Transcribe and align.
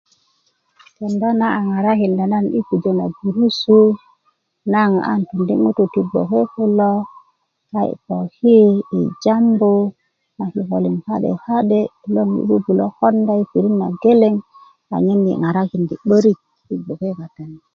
kenda 0.97 1.29
na 1.39 1.47
a 1.57 1.59
ŋarakinda 1.69 2.25
nan 2.33 2.45
i 2.59 2.61
pujö 2.67 2.91
na 2.99 3.05
gurusu 3.17 3.79
naŋ 4.73 4.91
a 5.09 5.11
tindi 5.27 5.53
ŋutuu 5.63 5.91
ti 5.93 5.99
bgwoke 6.05 6.41
kulo 6.53 6.91
a 7.77 7.79
yi 7.87 7.95
poki 8.07 8.57
yi 8.93 9.01
jambu 9.23 9.73
na 10.37 10.43
kikölin 10.53 10.97
ka'de 11.05 11.31
ka'de 11.45 11.81
loŋ 12.13 12.29
yi 12.37 12.43
bubulö 12.49 12.85
komda 12.97 13.33
yi 13.39 13.45
pirit 13.51 13.75
na 13.81 13.87
geleŋ 14.01 14.35
anyen 14.95 15.21
yi' 15.27 15.41
ŋarakinda 15.43 15.95
'börik 16.01 16.39
yi 16.67 16.75
gboke 16.83 17.09
kata 17.19 17.43
ni 17.51 17.59